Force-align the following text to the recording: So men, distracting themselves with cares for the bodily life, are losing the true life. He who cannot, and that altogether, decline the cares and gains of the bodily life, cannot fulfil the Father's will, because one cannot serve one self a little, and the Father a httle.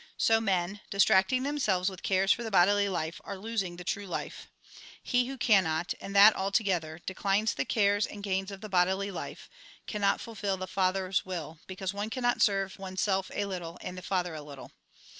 So 0.17 0.41
men, 0.41 0.81
distracting 0.89 1.43
themselves 1.43 1.87
with 1.87 2.01
cares 2.01 2.31
for 2.31 2.41
the 2.41 2.49
bodily 2.49 2.89
life, 2.89 3.21
are 3.23 3.37
losing 3.37 3.75
the 3.77 3.83
true 3.83 4.07
life. 4.07 4.47
He 5.03 5.27
who 5.27 5.37
cannot, 5.37 5.93
and 6.01 6.15
that 6.15 6.35
altogether, 6.35 7.01
decline 7.05 7.47
the 7.55 7.65
cares 7.65 8.07
and 8.07 8.23
gains 8.23 8.49
of 8.49 8.61
the 8.61 8.67
bodily 8.67 9.11
life, 9.11 9.47
cannot 9.85 10.19
fulfil 10.19 10.57
the 10.57 10.65
Father's 10.65 11.23
will, 11.23 11.59
because 11.67 11.93
one 11.93 12.09
cannot 12.09 12.41
serve 12.41 12.79
one 12.79 12.97
self 12.97 13.29
a 13.35 13.45
little, 13.45 13.77
and 13.81 13.95
the 13.95 14.01
Father 14.01 14.33
a 14.33 14.39
httle. 14.39 14.71